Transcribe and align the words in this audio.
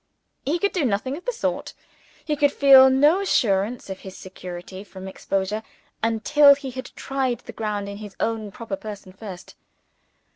He 0.45 0.57
could 0.57 0.71
do 0.71 0.83
nothing 0.83 1.15
of 1.15 1.25
the 1.25 1.31
sort 1.31 1.75
he 2.25 2.35
could 2.35 2.51
feel 2.51 2.89
no 2.89 3.19
assurance 3.19 3.87
of 3.87 3.99
his 3.99 4.17
security 4.17 4.83
from 4.83 5.07
exposure, 5.07 5.61
until 6.01 6.55
he 6.55 6.71
had 6.71 6.89
tried 6.95 7.41
the 7.41 7.53
ground 7.53 7.87
in 7.87 7.97
his 7.97 8.15
own 8.19 8.49
proper 8.51 8.75
person 8.77 9.13
first. 9.13 9.53